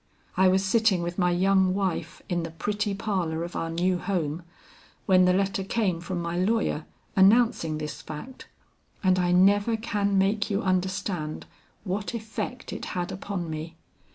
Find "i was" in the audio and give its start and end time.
0.35-0.65